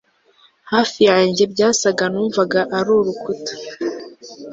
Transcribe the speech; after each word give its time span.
Hafi 0.71 0.99
yanjye 1.09 1.43
byasaga 1.53 2.03
Numvaga 2.11 2.59
ari 2.77 2.89
urukuta 2.97 3.53